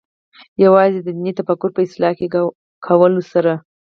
یوازې 0.63 0.99
د 1.01 1.07
دیني 1.15 1.31
تفکر 1.39 1.69
په 1.75 1.81
اصلاح 1.85 2.13
کولو 2.87 3.21
سره. 3.31 3.53